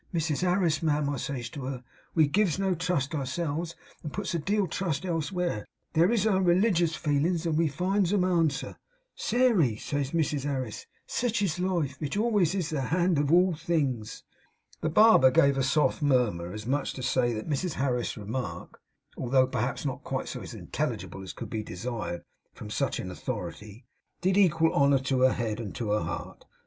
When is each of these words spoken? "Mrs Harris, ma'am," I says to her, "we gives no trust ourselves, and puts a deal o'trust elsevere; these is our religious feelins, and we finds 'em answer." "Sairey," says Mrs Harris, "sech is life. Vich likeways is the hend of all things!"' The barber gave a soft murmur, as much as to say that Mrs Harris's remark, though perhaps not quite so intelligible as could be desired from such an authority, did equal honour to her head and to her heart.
"Mrs 0.11 0.41
Harris, 0.41 0.81
ma'am," 0.81 1.07
I 1.11 1.17
says 1.17 1.47
to 1.49 1.65
her, 1.65 1.83
"we 2.15 2.27
gives 2.27 2.57
no 2.57 2.73
trust 2.73 3.13
ourselves, 3.13 3.75
and 4.01 4.11
puts 4.11 4.33
a 4.33 4.39
deal 4.39 4.63
o'trust 4.63 5.05
elsevere; 5.05 5.67
these 5.93 6.09
is 6.21 6.25
our 6.25 6.41
religious 6.41 6.95
feelins, 6.95 7.45
and 7.45 7.55
we 7.55 7.67
finds 7.67 8.11
'em 8.11 8.23
answer." 8.23 8.77
"Sairey," 9.15 9.75
says 9.77 10.09
Mrs 10.09 10.43
Harris, 10.45 10.87
"sech 11.05 11.43
is 11.43 11.59
life. 11.59 11.99
Vich 11.99 12.17
likeways 12.17 12.55
is 12.55 12.71
the 12.71 12.81
hend 12.81 13.19
of 13.19 13.31
all 13.31 13.53
things!"' 13.53 14.23
The 14.81 14.89
barber 14.89 15.29
gave 15.29 15.55
a 15.55 15.61
soft 15.61 16.01
murmur, 16.01 16.51
as 16.51 16.65
much 16.65 16.87
as 16.89 16.93
to 16.95 17.03
say 17.03 17.31
that 17.33 17.47
Mrs 17.47 17.73
Harris's 17.73 18.17
remark, 18.17 18.81
though 19.15 19.45
perhaps 19.45 19.85
not 19.85 20.03
quite 20.03 20.27
so 20.27 20.41
intelligible 20.41 21.21
as 21.21 21.31
could 21.31 21.51
be 21.51 21.61
desired 21.61 22.23
from 22.53 22.71
such 22.71 22.99
an 22.99 23.11
authority, 23.11 23.85
did 24.19 24.35
equal 24.35 24.73
honour 24.73 24.97
to 24.97 25.19
her 25.21 25.33
head 25.33 25.59
and 25.59 25.75
to 25.75 25.91
her 25.91 26.01
heart. 26.01 26.45